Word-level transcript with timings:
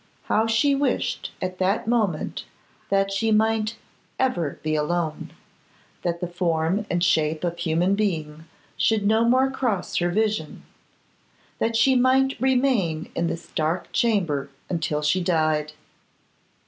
How 0.23 0.47
she 0.47 0.73
wished 0.73 1.29
at 1.43 1.59
that 1.59 1.85
moment 1.87 2.45
that 2.89 3.11
she 3.11 3.31
might 3.31 3.75
ever 4.17 4.57
be 4.63 4.73
alone; 4.73 5.31
that 6.01 6.21
the 6.21 6.27
form 6.27 6.87
and 6.89 7.03
shape 7.03 7.43
of 7.43 7.59
human 7.59 7.93
being 7.93 8.45
should 8.75 9.05
no 9.05 9.23
more 9.25 9.51
cross 9.51 9.97
her 9.97 10.09
vision; 10.09 10.63
that 11.59 11.75
she 11.75 11.93
might 11.93 12.35
remain 12.41 13.11
in 13.13 13.27
this 13.27 13.49
dark 13.53 13.91
chamber 13.91 14.49
until 14.71 15.03
she 15.03 15.21
died! 15.21 15.73